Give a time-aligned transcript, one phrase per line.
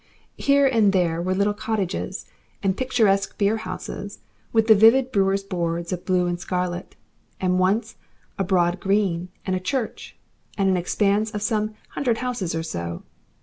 [0.39, 2.25] Here and there were little cottages,
[2.63, 4.17] and picturesque beer houses
[4.51, 6.95] with the vivid brewers' boards of blue and scarlet,
[7.39, 7.97] and once
[8.35, 10.15] a broad green and a church,
[10.57, 13.03] and an expanse of some hundred houses or so.